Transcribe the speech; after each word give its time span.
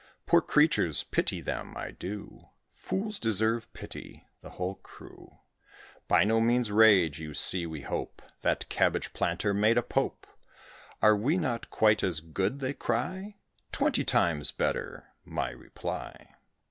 Poor 0.25 0.41
creatures! 0.41 1.03
Pity 1.03 1.41
them, 1.41 1.77
I 1.77 1.91
do: 1.91 2.49
Fools 2.73 3.19
deserve 3.19 3.71
pity 3.71 4.25
the 4.41 4.49
whole 4.49 4.79
crew, 4.81 5.37
By 6.07 6.23
no 6.23 6.41
means 6.41 6.71
rage 6.71 7.19
"You 7.19 7.35
see, 7.35 7.67
we 7.67 7.81
hope; 7.81 8.23
That 8.41 8.67
cabbage 8.67 9.13
planter 9.13 9.53
made 9.53 9.77
a 9.77 9.83
Pope. 9.83 10.25
Are 11.03 11.15
we 11.15 11.37
not 11.37 11.69
quite 11.69 12.01
as 12.03 12.19
good?" 12.19 12.61
they 12.61 12.73
cry. 12.73 13.35
"Twenty 13.71 14.03
times 14.03 14.49
better," 14.49 15.05
my 15.23 15.51
reply. 15.51 16.33